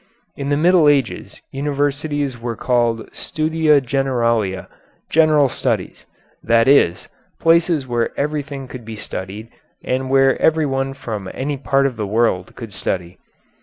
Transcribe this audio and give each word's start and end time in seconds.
In 0.35 0.49
the 0.49 0.57
Middle 0.57 0.89
Ages 0.89 1.43
universities 1.51 2.35
were 2.39 2.55
called 2.55 3.07
studia 3.13 3.79
generalia, 3.79 4.65
general 5.11 5.47
studies 5.47 6.07
that 6.43 6.67
is, 6.67 7.07
places 7.39 7.85
where 7.85 8.09
everything 8.19 8.67
could 8.67 8.83
be 8.83 8.95
studied 8.95 9.49
and 9.83 10.09
where 10.09 10.41
everyone 10.41 10.95
from 10.95 11.29
any 11.35 11.55
part 11.55 11.85
of 11.85 11.97
the 11.97 12.07
world 12.07 12.55
could 12.55 12.73
study. 12.73 13.19